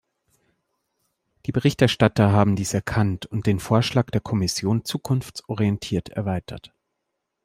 Die 1.45 1.51
Berichterstatter 1.51 2.31
haben 2.31 2.55
dies 2.55 2.73
erkannt 2.73 3.27
und 3.27 3.45
den 3.45 3.59
Vorschlag 3.59 4.09
der 4.09 4.19
Kommission 4.19 4.83
zukunftsorientiert 4.83 6.09
erweitert. 6.09 6.73